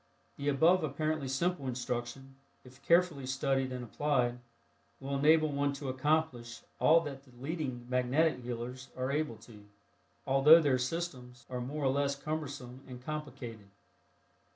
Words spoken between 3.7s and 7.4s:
and applied, will enable one to accomplish all that the